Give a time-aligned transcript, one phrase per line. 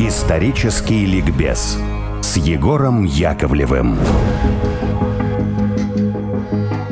[0.00, 1.78] Исторический ликбез
[2.22, 3.98] с Егором Яковлевым.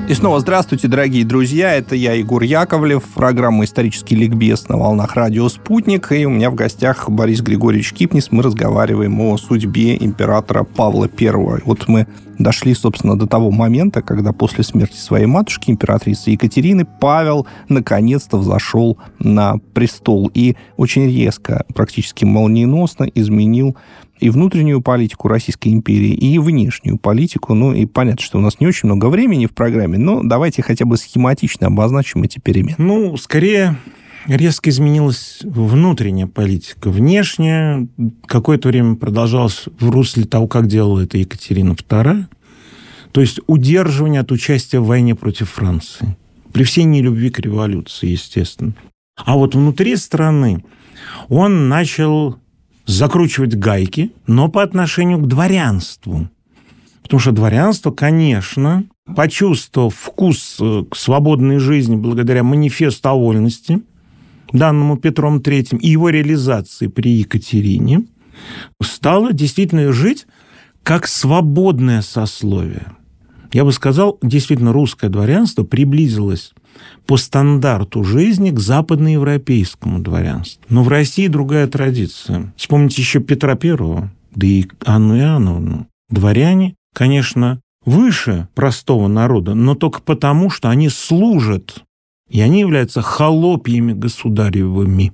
[0.08, 1.74] И снова здравствуйте, дорогие друзья.
[1.74, 6.12] Это я, Егор Яковлев, программа «Исторический ликбез» на волнах радио «Спутник».
[6.12, 8.30] И у меня в гостях Борис Григорьевич Кипнис.
[8.30, 11.60] Мы разговариваем о судьбе императора Павла I.
[11.64, 12.06] Вот мы
[12.38, 18.98] дошли, собственно, до того момента, когда после смерти своей матушки, императрицы Екатерины, Павел наконец-то взошел
[19.18, 23.76] на престол и очень резко, практически молниеносно изменил
[24.18, 27.54] и внутреннюю политику Российской империи, и внешнюю политику.
[27.54, 30.84] Ну, и понятно, что у нас не очень много времени в программе, но давайте хотя
[30.84, 32.76] бы схематично обозначим эти перемены.
[32.78, 33.76] Ну, скорее,
[34.26, 36.90] резко изменилась внутренняя политика.
[36.90, 37.86] Внешняя
[38.26, 42.24] какое-то время продолжалась в русле того, как делала это Екатерина II.
[43.12, 46.16] То есть удерживание от участия в войне против Франции.
[46.52, 48.74] При всей нелюбви к революции, естественно.
[49.16, 50.64] А вот внутри страны
[51.28, 52.36] он начал
[52.86, 56.28] закручивать гайки, но по отношению к дворянству.
[57.02, 58.84] Потому что дворянство, конечно,
[59.14, 63.82] почувствовав вкус э, к свободной жизни благодаря манифесту о вольности,
[64.52, 68.04] данному Петром III, и его реализации при Екатерине,
[68.82, 70.26] стало действительно жить
[70.82, 72.92] как свободное сословие.
[73.52, 76.52] Я бы сказал, действительно, русское дворянство приблизилось
[77.06, 80.62] по стандарту жизни к западноевропейскому дворянству.
[80.68, 82.52] Но в России другая традиция.
[82.56, 85.86] Вспомните еще Петра Первого, да и Анну Иоанновну.
[86.08, 91.82] Дворяне, конечно, выше простого народа, но только потому, что они служат,
[92.28, 95.12] и они являются холопьями государевыми.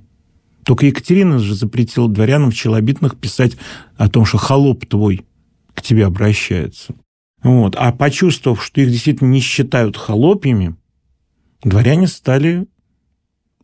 [0.65, 3.57] Только Екатерина же запретила дворянам в челобитных писать
[3.97, 5.25] о том, что холоп твой
[5.75, 6.95] к тебе обращается.
[7.43, 7.75] Вот.
[7.77, 10.77] А почувствовав, что их действительно не считают холопьями,
[11.69, 12.67] дворяне стали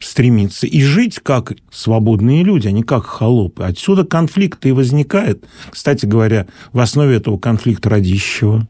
[0.00, 3.64] стремиться и жить как свободные люди, а не как холопы.
[3.64, 5.44] Отсюда конфликт и возникает.
[5.70, 8.68] Кстати говоря, в основе этого конфликта Радищева,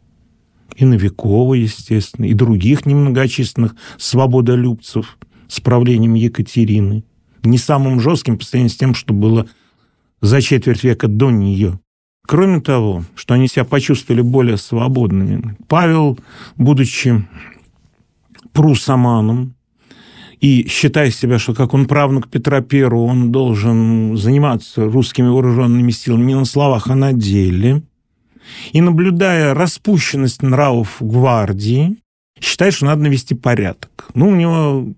[0.77, 7.05] и Новикова, естественно, и других немногочисленных свободолюбцев с правлением Екатерины.
[7.43, 9.47] Не самым жестким по сравнению с тем, что было
[10.21, 11.81] за четверть века до нее.
[12.27, 16.19] Кроме того, что они себя почувствовали более свободными, Павел,
[16.57, 17.27] будучи
[18.53, 19.55] прусаманом,
[20.41, 26.27] и считая себя, что как он правнук Петра I, он должен заниматься русскими вооруженными силами
[26.27, 27.83] не на словах, а на деле,
[28.73, 31.97] и наблюдая распущенность нравов гвардии,
[32.41, 34.09] считает, что надо навести порядок.
[34.15, 34.89] Ну, у него,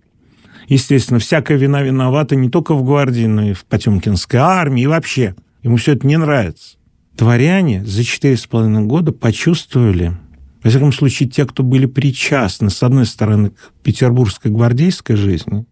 [0.68, 5.34] естественно, всякая вина виновата не только в гвардии, но и в Потемкинской армии, и вообще.
[5.62, 6.76] Ему все это не нравится.
[7.16, 10.16] Дворяне за четыре с половиной года почувствовали,
[10.62, 15.64] во всяком случае, те, кто были причастны, с одной стороны, к петербургской гвардейской жизни,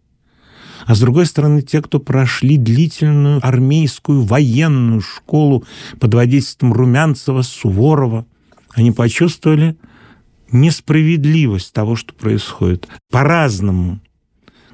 [0.86, 5.64] а с другой стороны, те, кто прошли длительную армейскую военную школу
[6.00, 8.26] под водительством Румянцева, Суворова,
[8.70, 9.76] они почувствовали
[10.50, 12.88] несправедливость того, что происходит.
[13.10, 14.00] По-разному.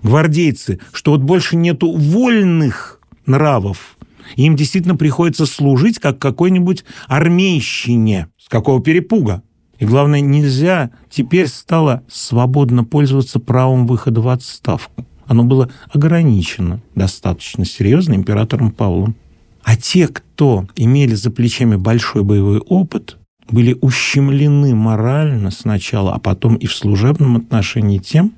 [0.02, 3.96] Гвардейцы, что вот больше нету вольных нравов,
[4.36, 8.28] им действительно приходится служить как какой-нибудь армейщине.
[8.38, 9.42] С какого перепуга?
[9.84, 15.04] И главное, нельзя теперь стало свободно пользоваться правом выхода в отставку.
[15.26, 19.14] Оно было ограничено достаточно серьезно императором Павлом.
[19.62, 23.18] А те, кто имели за плечами большой боевой опыт,
[23.50, 28.32] были ущемлены морально сначала, а потом и в служебном отношении тем,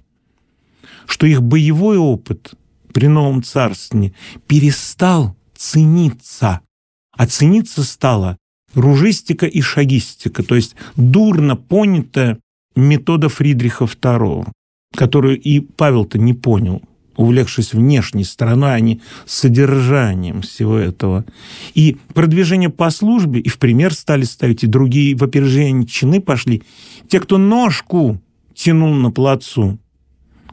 [1.07, 2.55] что их боевой опыт
[2.93, 4.15] при новом царстве
[4.49, 6.61] перестал цениться.
[7.17, 8.37] А цениться стало
[8.75, 12.39] ружистика и шагистика, то есть дурно понятая
[12.75, 14.49] метода Фридриха II,
[14.95, 16.83] которую и Павел-то не понял,
[17.17, 21.25] увлекшись внешней стороной, а не содержанием всего этого.
[21.75, 26.63] И продвижение по службе, и в пример стали ставить, и другие в опережение чины пошли.
[27.09, 28.21] Те, кто ножку
[28.55, 29.79] тянул на плацу,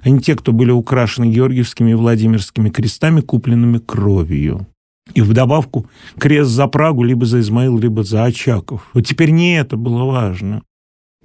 [0.02, 4.68] а не те, кто были украшены георгиевскими и владимирскими крестами, купленными кровью.
[5.14, 8.90] И вдобавку крест за Прагу, либо за Измаил, либо за Очаков.
[8.94, 10.64] Вот теперь не это было важно.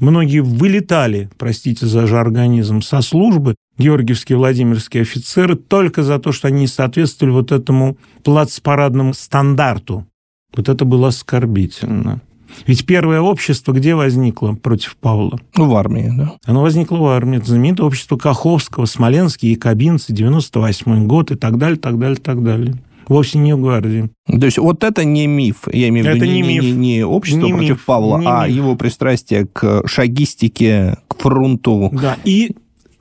[0.00, 6.60] Многие вылетали, простите за жаргонизм, со службы, георгиевские владимирские офицеры, только за то, что они
[6.60, 10.06] не соответствовали вот этому плацпарадному стандарту.
[10.54, 12.20] Вот это было оскорбительно.
[12.66, 15.38] Ведь первое общество где возникло против Павла?
[15.56, 16.36] Ну, в армии, да.
[16.44, 17.38] Оно возникло в армии.
[17.38, 22.78] Это знаменитое общество Каховского, Смоленские, Якобинцы, 98 год и так далее, так далее, так далее
[23.08, 24.10] вовсе не гвардии.
[24.26, 26.64] То есть вот это не миф, я имею в виду это не, не, миф.
[26.64, 28.56] не, не общество не против миф, Павла, не а миф.
[28.56, 31.90] его пристрастие к шагистике, к фронту.
[31.92, 32.54] Да, и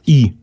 [0.06, 0.34] И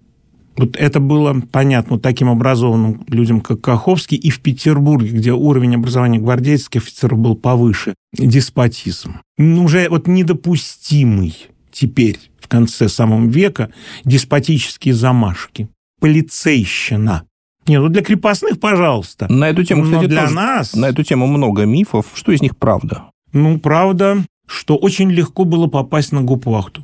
[0.57, 6.19] вот это было понятно таким образованным людям, как Каховский, и в Петербурге, где уровень образования
[6.21, 7.95] гвардейских офицеров был повыше.
[8.13, 9.17] Деспотизм.
[9.37, 13.71] Ну, уже вот недопустимый теперь, в конце самого века,
[14.05, 15.69] деспотические замашки.
[16.01, 17.25] Полицейщина.
[17.67, 19.33] Не, ну для крепостных, пожалуйста.
[19.33, 20.75] На эту тему, кстати, Но для тоже, нас...
[20.75, 22.07] на эту тему много мифов.
[22.15, 23.05] Что из них правда?
[23.33, 26.83] Ну, правда, что очень легко было попасть на гупвахту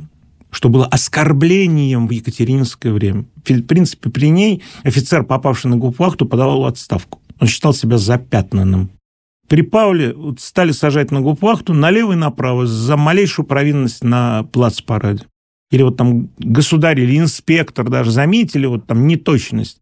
[0.52, 3.24] что было оскорблением в Екатерининское время.
[3.36, 7.20] В принципе, при ней офицер, попавший на гупвахту, подавал отставку.
[7.38, 8.90] Он считал себя запятнанным.
[9.48, 15.24] При Павле стали сажать на гупвахту налево и направо за малейшую провинность на плацпараде.
[15.70, 19.78] Или вот там государь или инспектор даже заметили вот там неточность.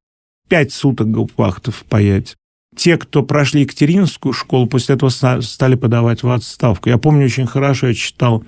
[0.49, 2.37] Пять суток гупвахтов паять.
[2.77, 6.89] Те, кто прошли Екатерининскую школу, после этого стали подавать в отставку.
[6.89, 8.45] Я помню очень хорошо, я читал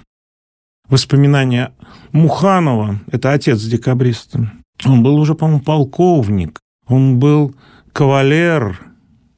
[0.89, 1.73] воспоминания
[2.13, 4.53] Муханова, это отец декабриста.
[4.85, 7.55] Он был уже, по-моему, полковник, он был
[7.93, 8.81] кавалер,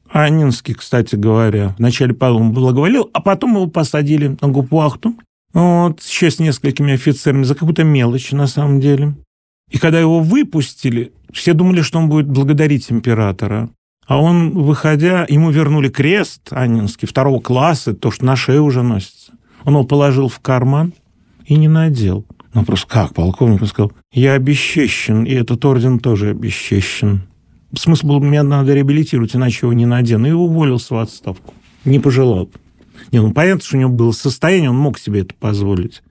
[0.09, 1.75] Анинский, кстати говоря.
[1.79, 5.15] Вначале Павел ему благоволил, а потом его посадили на гупвахту.
[5.53, 9.15] Вот, еще с несколькими офицерами за какую-то мелочь, на самом деле.
[9.71, 13.69] И когда его выпустили, все думали, что он будет благодарить императора.
[14.05, 19.31] А он, выходя, ему вернули крест Анинский второго класса, то, что на шее уже носится.
[19.63, 20.93] Он его положил в карман,
[21.45, 22.25] и не надел.
[22.53, 23.13] Ну, просто как?
[23.13, 27.23] Полковник он сказал, я обесчещен, и этот орден тоже обесчещен.
[27.75, 30.27] Смысл был, меня надо реабилитировать, иначе его не надену.
[30.27, 31.53] И уволился в отставку.
[31.85, 32.49] Не пожелал.
[33.11, 36.03] Не, ну, понятно, что у него было состояние, он мог себе это позволить.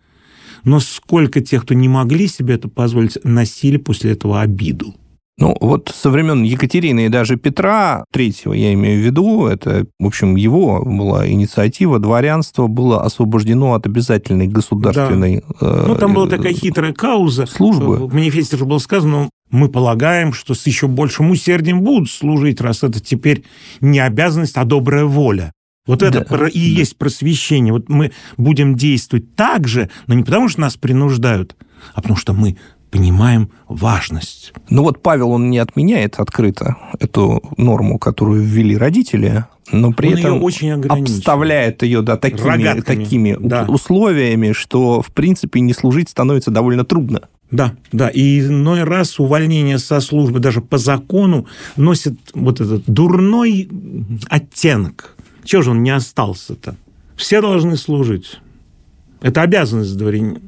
[0.65, 4.95] Но сколько тех, кто не могли себе это позволить, носили после этого обиду.
[5.39, 10.07] Ну, вот со времен Екатерины и даже Петра Третьего, я имею в виду, это, в
[10.07, 15.43] общем, его была инициатива, дворянство было освобождено от обязательной государственной...
[15.61, 15.85] Да.
[15.89, 17.47] ну, там была такая хитрая кауза.
[17.47, 18.07] Службы.
[18.07, 22.83] В манифесте же было сказано, мы полагаем, что с еще большим усердием будут служить, раз
[22.83, 23.43] это теперь
[23.81, 25.53] не обязанность, а добрая воля.
[25.87, 26.49] Вот это да.
[26.49, 27.73] и есть просвещение.
[27.73, 31.57] Вот мы будем действовать так же, но не потому, что нас принуждают,
[31.95, 32.57] а потому что мы
[32.91, 34.53] понимаем важность.
[34.69, 40.19] Ну вот Павел, он не отменяет открыто эту норму, которую ввели родители, но при он
[40.19, 43.65] этом ее очень обставляет ее да, такими, такими да.
[43.67, 47.23] условиями, что, в принципе, не служить становится довольно трудно.
[47.51, 48.09] Да, да.
[48.09, 51.47] И иной раз увольнение со службы даже по закону
[51.77, 53.69] носит вот этот дурной
[54.29, 55.12] оттенок.
[55.45, 56.77] Чего же он не остался-то?
[57.17, 58.41] Все должны служить.
[59.21, 60.41] Это обязанность дворянина.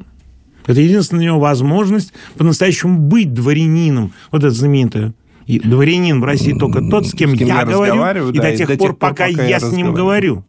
[0.66, 4.12] Это единственная его возможность по-настоящему быть дворянином.
[4.30, 5.14] Вот это знаменитое.
[5.46, 8.50] И дворянин в России только тот, с кем, с кем я, я говорю, и да,
[8.50, 10.44] до тех и пор, тех пока, пока я, я с ним говорю.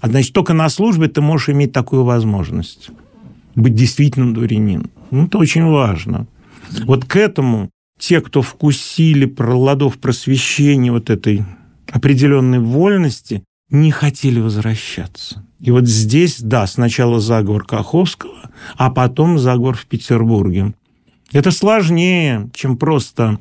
[0.00, 2.90] А значит, только на службе ты можешь иметь такую возможность.
[3.56, 4.90] Быть действительным дворянином.
[5.10, 6.26] Ну, это очень важно.
[6.84, 11.44] Вот к этому те, кто вкусили плодов просвещения вот этой
[11.90, 15.42] определенной вольности, не хотели возвращаться.
[15.60, 20.74] И вот здесь, да, сначала заговор Каховского, а потом заговор в Петербурге.
[21.32, 23.38] Это сложнее, чем просто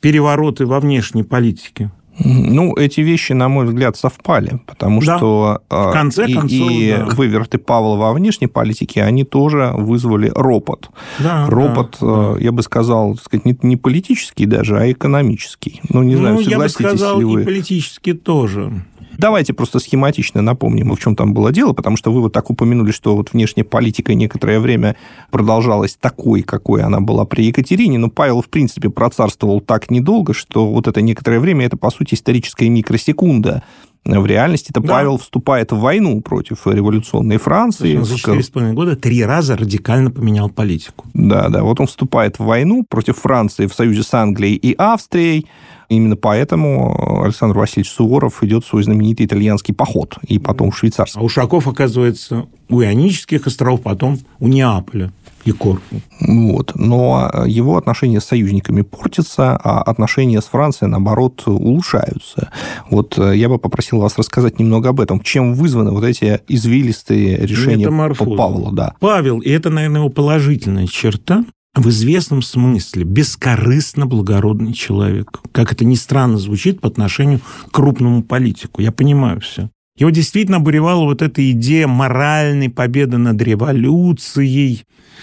[0.00, 1.90] перевороты во внешней политике.
[2.18, 5.16] Ну, эти вещи, на мой взгляд, совпали, потому да.
[5.16, 7.06] что в конце и, концов, и да.
[7.06, 10.90] выверты Павла во внешней политике, они тоже вызвали ропот.
[11.18, 15.80] Да, ропот, да, я бы сказал, сказать, не, не политический даже, а экономический.
[15.88, 17.42] Ну, не знаю, ну, согласитесь я бы сказал, ли вы.
[17.42, 18.72] и политический тоже.
[19.18, 22.90] Давайте просто схематично напомним, в чем там было дело, потому что вы вот так упомянули,
[22.90, 24.96] что вот внешняя политика некоторое время
[25.30, 30.66] продолжалась такой, какой она была при Екатерине, но Павел, в принципе, процарствовал так недолго, что
[30.66, 33.62] вот это некоторое время, это, по сути, историческая микросекунда.
[34.04, 34.94] В реальности это да.
[34.94, 37.96] Павел вступает в войну против революционной Франции.
[38.02, 41.06] За четыре с половиной года три раза радикально поменял политику.
[41.14, 41.62] Да, да.
[41.62, 45.46] Вот он вступает в войну против Франции в союзе с Англией и Австрией.
[45.88, 51.20] Именно поэтому Александр Васильевич Суворов идет в свой знаменитый итальянский поход, и потом швейцарский.
[51.20, 55.12] А Ушаков оказывается у Ионических островов, потом у Неаполя
[55.44, 56.00] и Корфу.
[56.20, 56.72] Вот.
[56.74, 62.50] Но его отношения с союзниками портятся, а отношения с Францией, наоборот, улучшаются.
[62.90, 65.20] Вот э, я бы попросил вас рассказать немного об этом.
[65.20, 68.72] Чем вызваны вот эти извилистые решения Павла?
[68.72, 68.94] Да.
[69.00, 75.40] Павел, и это, наверное, его положительная черта, в известном смысле бескорыстно благородный человек.
[75.52, 78.80] Как это ни странно звучит по отношению к крупному политику.
[78.80, 79.70] Я понимаю все.
[79.96, 84.82] Его действительно обуревала вот эта идея моральной победы над революцией,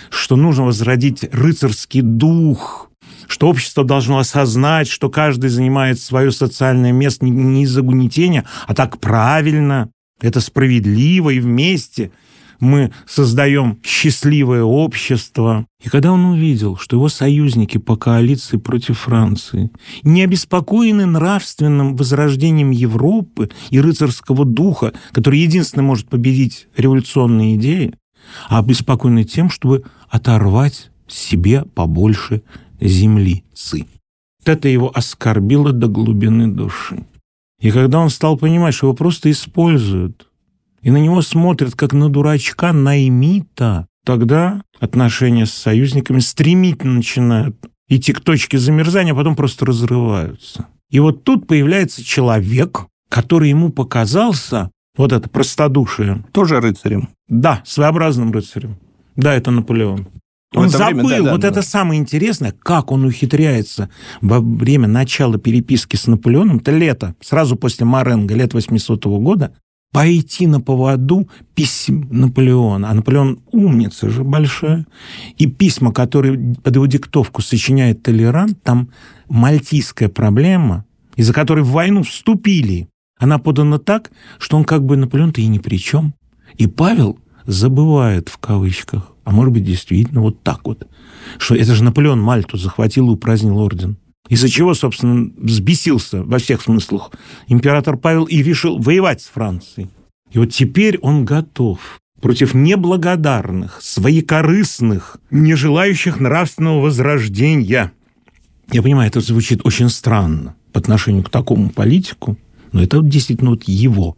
[0.09, 2.89] что нужно возродить рыцарский дух,
[3.27, 8.99] что общество должно осознать, что каждый занимает свое социальное место не из-за гунетения, а так
[8.99, 9.89] правильно,
[10.21, 12.11] это справедливо и вместе–
[12.61, 15.65] мы создаем счастливое общество.
[15.83, 19.71] И когда он увидел, что его союзники по коалиции против Франции
[20.03, 27.95] не обеспокоены нравственным возрождением Европы и рыцарского духа, который единственно может победить революционные идеи,
[28.47, 32.43] а обеспокоены тем, чтобы оторвать себе побольше
[32.79, 33.43] земли.
[34.39, 37.05] Вот это его оскорбило до глубины души.
[37.59, 40.30] И когда он стал понимать, что его просто используют,
[40.81, 47.55] и на него смотрят как на дурачка наймита, тогда отношения с союзниками стремительно начинают
[47.87, 50.67] идти к точке замерзания, а потом просто разрываются.
[50.89, 56.23] И вот тут появляется человек, который ему показался, вот это простодушие.
[56.31, 57.09] Тоже рыцарем.
[57.27, 58.77] Да, своеобразным рыцарем.
[59.15, 60.07] Да, это Наполеон.
[60.53, 61.47] Он забыл, время, да, да, вот да.
[61.47, 67.55] это самое интересное, как он ухитряется во время начала переписки с Наполеоном, это лето, сразу
[67.55, 69.53] после Маренго, лет 800 -го года,
[69.91, 72.89] пойти на поводу писем Наполеона.
[72.89, 74.85] А Наполеон умница же большая.
[75.37, 78.89] И письма, которые под его диктовку сочиняет Толерант, там
[79.29, 82.87] мальтийская проблема, из-за которой в войну вступили.
[83.19, 86.13] Она подана так, что он как бы Наполеон-то и ни при чем.
[86.57, 90.87] И Павел забывает в кавычках а может быть, действительно вот так вот.
[91.37, 93.97] Что это же Наполеон Мальту захватил и упразднил орден.
[94.29, 97.11] Из-за чего, собственно, взбесился во всех смыслах
[97.47, 99.89] император Павел и решил воевать с Францией.
[100.31, 107.91] И вот теперь он готов против неблагодарных, своекорыстных, не желающих нравственного возрождения.
[108.71, 112.37] Я понимаю, это звучит очень странно по отношению к такому политику,
[112.71, 114.15] но это действительно вот его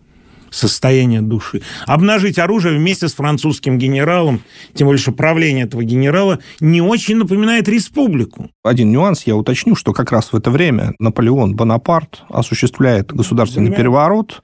[0.54, 1.62] состояние души.
[1.86, 4.42] Обнажить оружие вместе с французским генералом,
[4.74, 8.50] тем более, что правление этого генерала не очень напоминает республику.
[8.64, 13.82] Один нюанс я уточню, что как раз в это время Наполеон Бонапарт осуществляет государственный Понимаю.
[13.82, 14.44] переворот,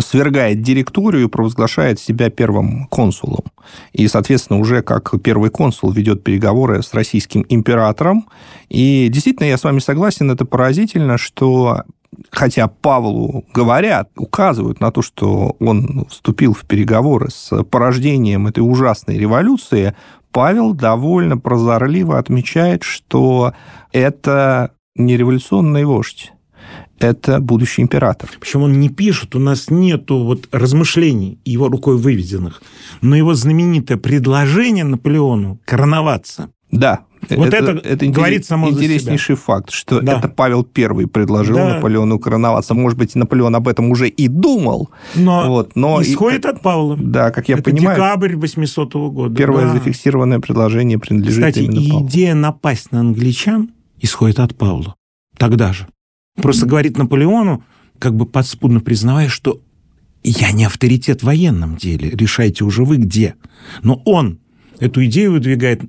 [0.00, 3.44] свергает директорию и провозглашает себя первым консулом.
[3.92, 8.28] И, соответственно, уже как первый консул ведет переговоры с российским императором.
[8.68, 11.82] И действительно, я с вами согласен, это поразительно, что
[12.30, 19.18] хотя Павлу говорят, указывают на то, что он вступил в переговоры с порождением этой ужасной
[19.18, 19.94] революции,
[20.32, 23.52] Павел довольно прозорливо отмечает, что
[23.92, 26.32] это не революционный вождь,
[26.98, 28.30] это будущий император.
[28.38, 32.62] Причем он не пишет, у нас нету вот размышлений его рукой выведенных,
[33.00, 36.50] но его знаменитое предложение Наполеону короноваться.
[36.70, 39.44] Да, вот это, это, это говорит само интереснейший себя.
[39.44, 40.18] факт, что да.
[40.18, 41.74] это Павел Первый предложил да.
[41.74, 42.74] Наполеону короноваться.
[42.74, 44.90] Может быть, Наполеон об этом уже и думал.
[45.14, 46.96] Но, вот, но исходит и, от Павла.
[46.96, 47.96] Да, как я это понимаю.
[47.96, 49.34] декабрь 800 года.
[49.34, 49.72] Первое да.
[49.74, 52.06] зафиксированное предложение принадлежит Кстати, именно Павлу.
[52.08, 54.94] идея напасть на англичан исходит от Павла.
[55.36, 55.86] Тогда же.
[56.36, 57.64] Просто говорит Наполеону,
[57.98, 59.60] как бы подспудно признавая, что
[60.22, 63.34] я не авторитет в военном деле, решайте уже вы где.
[63.82, 64.38] Но он
[64.78, 65.82] эту идею выдвигает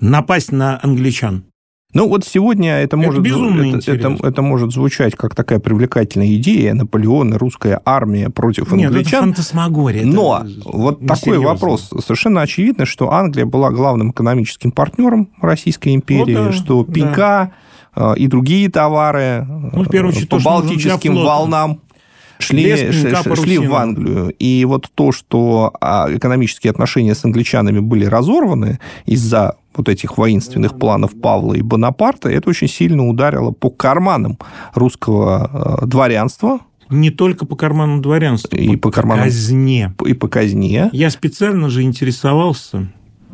[0.00, 1.44] напасть на англичан.
[1.92, 6.72] Ну вот сегодня это, это может это, это, это может звучать как такая привлекательная идея
[6.74, 9.30] Наполеона, русская армия против Нет, англичан.
[9.30, 10.04] Это фантасмагория.
[10.04, 11.48] Но это вот такой серьезно.
[11.48, 11.90] вопрос.
[12.04, 17.52] Совершенно очевидно, что Англия была главным экономическим партнером Российской империи, ну, да, что пенька
[17.96, 18.14] да.
[18.14, 21.80] и другие товары ну, очередь, по Балтическим волнам
[22.40, 24.34] шли, шли, шли в Англию.
[24.38, 30.78] И вот то, что а, экономические отношения с англичанами были разорваны из-за вот этих воинственных
[30.78, 34.38] планов Павла и Бонапарта, это очень сильно ударило по карманам
[34.74, 39.94] русского э, дворянства, не только по карману дворянства, и по, по карманам, казне.
[40.04, 40.90] И по казне.
[40.92, 42.88] Я специально же интересовался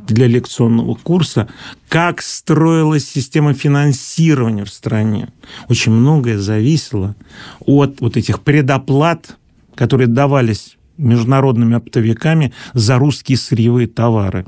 [0.07, 1.49] для лекционного курса,
[1.89, 5.29] как строилась система финансирования в стране.
[5.69, 7.15] Очень многое зависело
[7.61, 9.37] от вот этих предоплат,
[9.75, 14.47] которые давались международными оптовиками за русские сырьевые товары.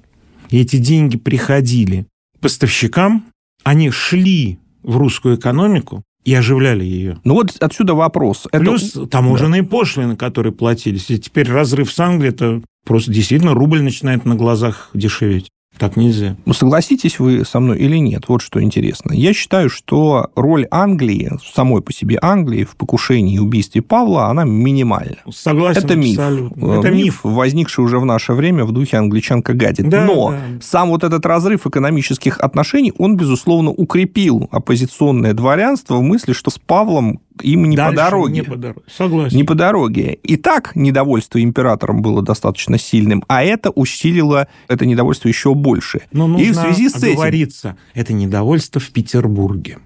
[0.50, 2.07] И эти деньги приходили
[2.41, 3.27] поставщикам,
[3.65, 7.19] они шли в русскую экономику и оживляли ее.
[7.25, 8.47] Ну вот отсюда вопрос.
[8.53, 9.07] Плюс это...
[9.07, 9.69] таможенные да.
[9.69, 11.11] пошлины, которые платились.
[11.11, 15.49] И теперь разрыв с Англией, это просто действительно рубль начинает на глазах дешеветь.
[15.79, 16.37] Так нельзя.
[16.45, 18.25] Ну, согласитесь вы со мной или нет?
[18.29, 19.13] Вот что интересно.
[19.13, 24.45] Я считаю, что роль Англии, самой по себе Англии в покушении и убийстве Павла, она
[24.45, 25.17] минимальна.
[25.31, 26.19] Согласен Это миф.
[26.19, 26.73] Абсолютно.
[26.73, 29.89] Это миф, возникший уже в наше время в духе англичанка гадит.
[29.89, 30.39] Да, Но да.
[30.61, 36.59] сам вот этот разрыв экономических отношений, он, безусловно, укрепил оппозиционное дворянство в мысли, что с
[36.59, 38.33] Павлом им не Дальше по дороге.
[38.35, 38.80] Не по дороге.
[38.88, 39.37] Согласен.
[39.37, 40.18] Не по дороге.
[40.23, 46.02] И так недовольство императором было достаточно сильным, а это усилило это недовольство еще больше.
[46.12, 47.76] Но нужно и в связи с этим...
[47.95, 49.78] это недовольство в Петербурге.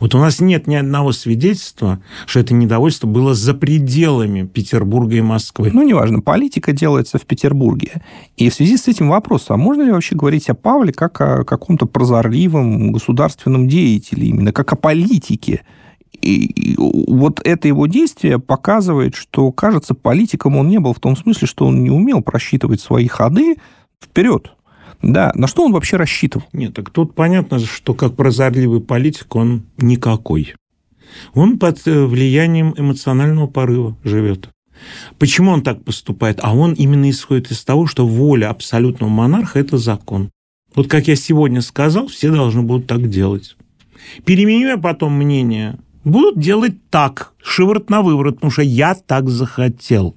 [0.00, 5.20] Вот у нас нет ни одного свидетельства, что это недовольство было за пределами Петербурга и
[5.20, 5.70] Москвы.
[5.72, 8.02] Ну, неважно, политика делается в Петербурге.
[8.36, 11.44] И в связи с этим вопрос, а можно ли вообще говорить о Павле как о
[11.44, 15.62] каком-то прозорливом государственном деятеле, именно как о политике?
[16.22, 21.46] И вот это его действие показывает, что, кажется, политиком он не был в том смысле,
[21.46, 23.56] что он не умел просчитывать свои ходы
[24.02, 24.52] вперед.
[25.02, 26.46] Да, на что он вообще рассчитывал?
[26.52, 30.54] Нет, так тут понятно, что как прозорливый политик он никакой.
[31.34, 34.48] Он под э, влиянием эмоционального порыва живет.
[35.18, 36.40] Почему он так поступает?
[36.42, 40.30] А он именно исходит из того, что воля абсолютного монарха– это закон.
[40.74, 43.56] Вот как я сегодня сказал, все должны будут так делать.
[44.24, 50.16] Переменю я потом мнение, будут делать так, шиворот на выворот, потому что я так захотел.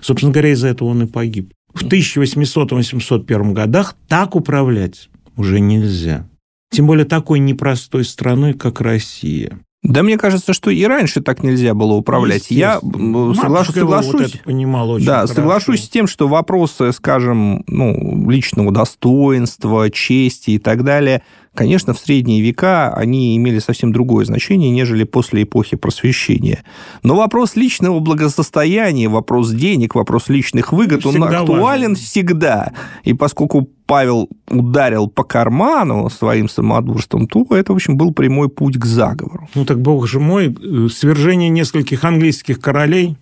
[0.00, 6.26] Собственно говоря, из-за этого он и погиб в 1800-801 годах так управлять уже нельзя.
[6.70, 9.58] Тем более такой непростой страной, как Россия.
[9.82, 12.50] Да мне кажется, что и раньше так нельзя было управлять.
[12.50, 15.34] Я соглашусь, соглашусь, вот это понимал очень да, хорошо.
[15.34, 21.22] соглашусь с тем, что вопросы, скажем, ну, личного достоинства, чести и так далее–
[21.54, 26.64] Конечно, в средние века они имели совсем другое значение, нежели после эпохи просвещения.
[27.02, 31.94] Но вопрос личного благосостояния, вопрос денег, вопрос личных выгод, всегда он актуален важен.
[31.96, 32.72] всегда.
[33.04, 38.78] И поскольку Павел ударил по карману своим самодурством, то это, в общем, был прямой путь
[38.78, 39.46] к заговору.
[39.54, 40.56] Ну так, бог же мой,
[40.90, 43.16] свержение нескольких английских королей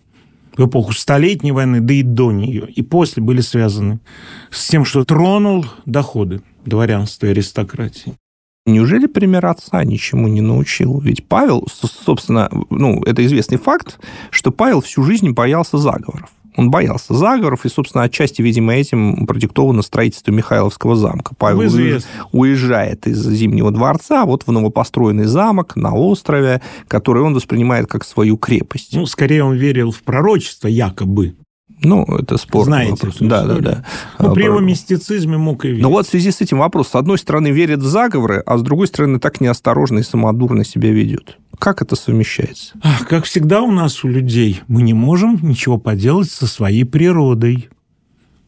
[0.57, 4.01] в эпоху Столетней войны, да и до нее, и после были связаны
[4.51, 8.15] с тем, что тронул доходы дворянства и аристократии.
[8.67, 11.01] Неужели пример отца ничему не научил?
[11.01, 13.99] Ведь Павел, собственно, ну, это известный факт,
[14.31, 16.31] что Павел всю жизнь боялся заговоров.
[16.57, 21.35] Он боялся заговоров, и, собственно, отчасти, видимо, этим продиктовано строительство Михайловского замка.
[21.37, 22.11] Павел Известно.
[22.33, 28.37] уезжает из Зимнего дворца вот в новопостроенный замок на острове, который он воспринимает как свою
[28.37, 28.95] крепость.
[28.95, 31.35] Ну, скорее он верил в пророчество, якобы.
[31.83, 33.17] Ну, это спорный Знаете вопрос.
[33.21, 33.85] Да, да, да.
[34.19, 35.83] Ну, при его мистицизме мог и верить.
[35.83, 36.89] Но вот в связи с этим вопрос.
[36.89, 40.91] С одной стороны, верит в заговоры, а с другой стороны, так неосторожно и самодурно себя
[40.91, 41.39] ведет.
[41.59, 42.75] Как это совмещается?
[43.09, 47.69] Как всегда у нас, у людей, мы не можем ничего поделать со своей природой.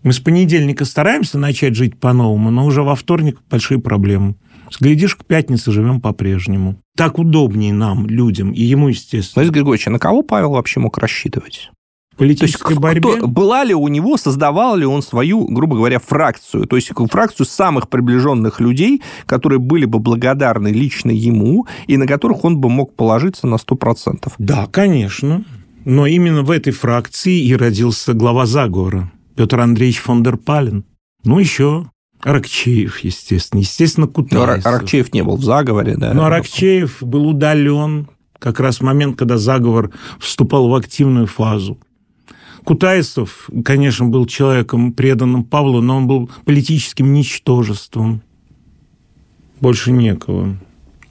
[0.03, 4.35] Мы с понедельника стараемся начать жить по-новому, но уже во вторник большие проблемы.
[4.81, 6.77] Глядишь, к пятнице живем по-прежнему.
[6.97, 9.43] Так удобнее нам, людям, и ему, естественно.
[9.43, 11.71] Борис Григорьевич, а на кого Павел вообще мог рассчитывать?
[12.17, 13.17] Политической то есть, борьбе.
[13.17, 17.47] Кто, была ли у него, создавал ли он свою, грубо говоря, фракцию, то есть фракцию
[17.47, 22.95] самых приближенных людей, которые были бы благодарны лично ему и на которых он бы мог
[22.95, 24.33] положиться на 100%?
[24.39, 25.45] Да, конечно.
[25.85, 30.85] Но именно в этой фракции и родился глава заговора Петр Андреевич фон дер Пален.
[31.25, 31.87] Ну, еще
[32.23, 33.61] Аракчеев, естественно.
[33.61, 34.65] Естественно, Кутайсов.
[34.65, 36.15] Но Аракчеев не был в заговоре, да?
[36.15, 41.79] Но Аракчеев был удален как раз в момент, когда заговор вступал в активную фазу.
[42.65, 48.23] Кутайсов, конечно, был человеком, преданным Павлу, но он был политическим ничтожеством.
[49.61, 50.57] Больше некого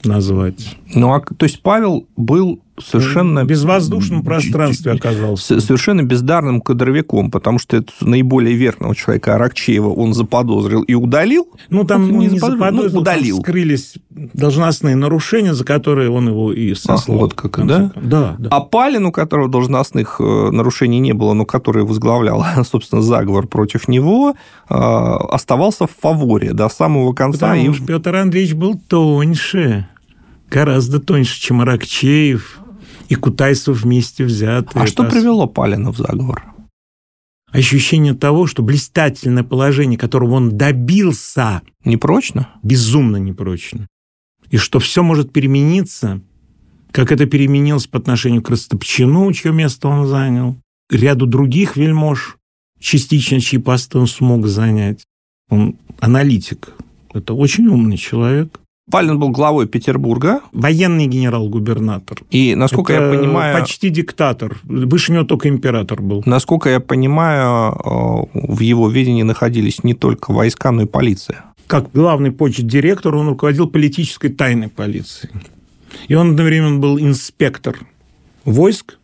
[0.04, 0.78] назвать.
[0.94, 3.44] Ну, а, то есть Павел был совершенно...
[3.44, 5.60] В безвоздушном пространстве оказался.
[5.60, 11.48] Совершенно бездарным кадровиком, потому что это наиболее верного человека Аракчеева он заподозрил и удалил.
[11.70, 13.40] Ну, там ну, не заподозрил, ну, удалил.
[13.42, 17.18] Скрылись должностные нарушения, за которые он его и сослал.
[17.18, 17.92] А, вот как, да?
[17.96, 18.50] Да, да.
[18.52, 23.88] А Палин, у которого должностных э, нарушений не было, но который возглавлял, собственно, заговор против
[23.88, 24.36] него,
[24.70, 27.50] э, оставался в фаворе до самого конца.
[27.50, 27.74] Потому и...
[27.74, 29.88] что Петр Андреевич был тоньше
[30.52, 32.60] гораздо тоньше, чем Аракчеев
[33.10, 34.84] и Кутайсов вместе взятые.
[34.84, 36.44] А что привело Палина в заговор?
[37.52, 41.62] Ощущение того, что блистательное положение, которого он добился...
[41.84, 42.50] Непрочно?
[42.64, 43.88] Безумно непрочно.
[44.50, 46.22] И что все может перемениться,
[46.92, 50.58] как это переменилось по отношению к Растопчину, чье место он занял,
[50.90, 52.38] ряду других вельмож,
[52.80, 55.04] частично чьи посты он смог занять.
[55.50, 56.74] Он аналитик.
[57.14, 58.61] Это очень умный человек.
[58.92, 60.42] Палин был главой Петербурга.
[60.52, 62.20] Военный генерал-губернатор.
[62.30, 63.60] И, насколько Это я понимаю...
[63.60, 64.60] Почти диктатор.
[64.64, 66.22] Выше него только император был.
[66.26, 71.46] Насколько я понимаю, э, в его видении находились не только войска, но и полиция.
[71.68, 75.34] Как главный почт-директор он руководил политической тайной полицией.
[76.10, 77.80] И он одновременно был инспектор
[78.44, 78.98] войск.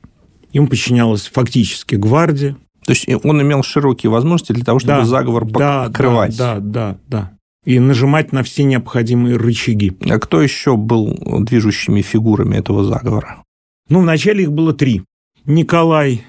[0.51, 2.57] Ему подчинялась фактически гвардия.
[2.85, 6.37] То есть он имел широкие возможности для того, чтобы да, заговор покрывать.
[6.37, 7.36] Да, да, да, да
[7.67, 9.91] и нажимать на все необходимые рычаги.
[10.09, 13.43] А кто еще был движущими фигурами этого заговора?
[13.89, 15.03] Ну, вначале их было три.
[15.45, 16.23] Николай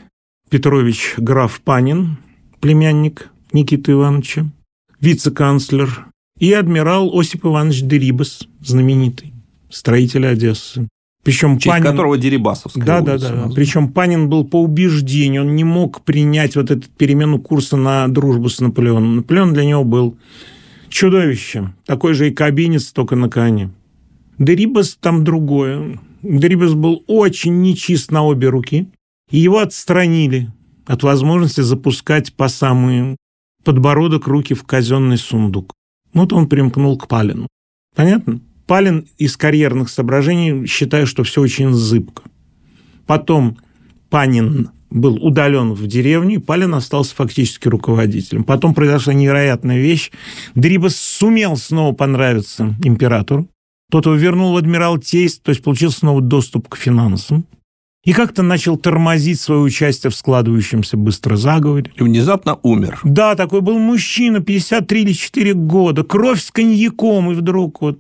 [0.51, 2.17] Петрович граф Панин,
[2.59, 4.47] племянник Никиты Ивановича,
[5.01, 6.07] вице-канцлер,
[6.41, 9.33] и адмирал Осип Иванович Дерибас, знаменитый.
[9.71, 10.89] строителя Одессы.
[11.23, 11.85] Причем в честь Панин...
[11.85, 13.51] которого Дерибасовская Да, да, да.
[13.55, 18.49] Причем Панин был по убеждению, он не мог принять вот эту перемену курса на дружбу
[18.49, 19.17] с Наполеоном.
[19.17, 20.17] Наполеон для него был
[20.89, 23.71] чудовищем, такой же и кабинец, только на коне.
[24.39, 25.99] Дерибас там другое.
[26.23, 28.89] Дерибас был очень нечист на обе руки,
[29.31, 30.51] и его отстранили
[30.87, 33.17] от возможности запускать по самый
[33.65, 35.75] подбородок руки в казенный сундук.
[36.15, 37.49] Вот он примкнул к Палину.
[37.95, 38.41] Понятно?
[38.67, 42.23] Палин из карьерных соображений считает, что все очень зыбко.
[43.07, 43.59] Потом
[44.11, 48.45] Панин был удален в деревню, и Палин остался фактически руководителем.
[48.45, 50.11] Потом произошла невероятная вещь.
[50.55, 53.49] Дрибас сумел снова понравиться императору.
[53.91, 57.47] Тот его вернул в адмиралтейство, то есть получил снова доступ к финансам.
[58.05, 61.91] И как-то начал тормозить свое участие в складывающемся быстро заговоре.
[61.97, 63.01] И внезапно умер.
[63.05, 67.99] Да, такой был мужчина, 53 или 4 года, кровь с коньяком, и вдруг вот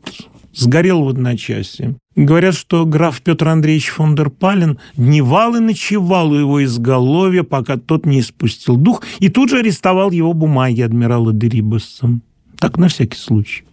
[0.59, 1.97] сгорел в одночасье.
[2.17, 7.77] Говорят, что граф Петр Андреевич фон дер Пален дневал и ночевал у его изголовья, пока
[7.77, 12.21] тот не испустил дух, и тут же арестовал его бумаги адмирала Дерибаса.
[12.59, 13.65] Так, на всякий случай.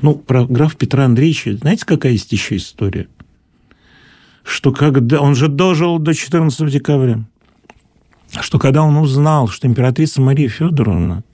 [0.00, 3.08] Ну, про графа Петра Андреевича, знаете, какая есть еще история?
[4.42, 5.20] Что когда...
[5.20, 7.24] Он же дожил до 14 декабря.
[8.40, 11.24] Что когда он узнал, что императрица Мария Федоровна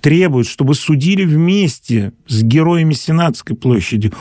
[0.00, 4.12] требует, чтобы судили вместе с героями Сенатской площади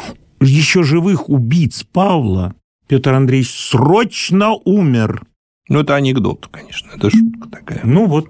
[0.41, 2.53] еще живых убийц Павла,
[2.87, 5.23] Петр Андреевич срочно умер.
[5.69, 7.81] Ну, это анекдот, конечно, это шутка такая.
[7.83, 8.29] Ну, вот.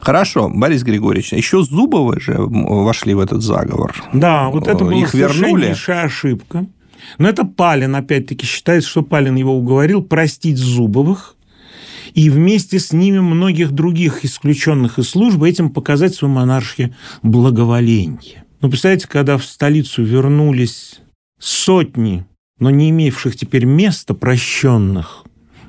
[0.00, 3.94] Хорошо, Борис Григорьевич, еще Зубовы же вошли в этот заговор.
[4.12, 5.74] Да, вот это была Их вернули.
[5.86, 6.66] ошибка.
[7.18, 11.36] Но это Палин, опять-таки, считает, что Палин его уговорил простить Зубовых
[12.14, 18.44] и вместе с ними многих других исключенных из службы этим показать свою монархию благоволение.
[18.60, 21.00] Ну, представляете, когда в столицу вернулись
[21.38, 22.24] сотни,
[22.58, 25.24] но не имевших теперь места прощенных,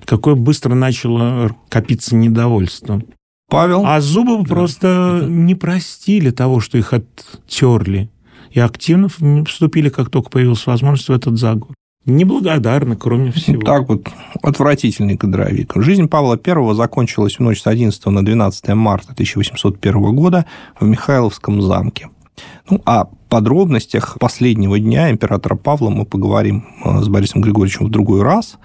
[0.05, 3.01] какое быстро начало копиться недовольство.
[3.49, 3.84] Павел?
[3.86, 4.49] А Зубовы да.
[4.49, 8.10] просто не простили того, что их оттерли.
[8.51, 9.10] И активно
[9.45, 11.75] вступили, как только появилась возможность, в этот заговор.
[12.05, 13.61] Неблагодарны, кроме всего.
[13.61, 14.07] Так вот,
[14.43, 15.73] отвратительный кадровик.
[15.75, 20.45] Жизнь Павла I закончилась в ночь с 11 на 12 марта 1801 года
[20.79, 22.09] в Михайловском замке.
[22.69, 28.24] Ну, о подробностях последнего дня императора Павла мы поговорим э, с Борисом Григорьевичем в другой
[28.24, 28.58] раз.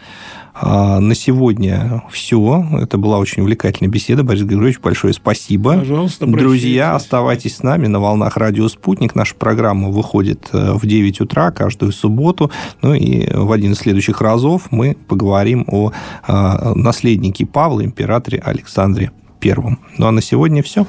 [0.54, 2.66] А, на сегодня все.
[2.80, 4.22] Это была очень увлекательная беседа.
[4.22, 5.78] Борис Григорьевич, большое спасибо.
[5.78, 9.14] Пожалуйста, Друзья, оставайтесь с нами на волнах радио «Спутник».
[9.14, 12.50] Наша программа выходит э, в 9 утра каждую субботу.
[12.82, 15.92] Ну и в один из следующих разов мы поговорим о
[16.26, 19.78] э, наследнике Павла, императоре Александре Первом.
[19.96, 20.86] Ну а на сегодня все.